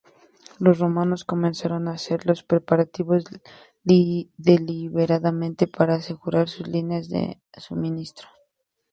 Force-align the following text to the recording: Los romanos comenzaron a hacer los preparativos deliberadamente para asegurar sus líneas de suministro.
Los 0.57 0.79
romanos 0.79 1.25
comenzaron 1.25 1.87
a 1.87 1.91
hacer 1.91 2.25
los 2.25 2.41
preparativos 2.41 3.23
deliberadamente 3.83 5.67
para 5.67 5.93
asegurar 5.93 6.49
sus 6.49 6.67
líneas 6.67 7.07
de 7.07 7.39
suministro. 7.55 8.27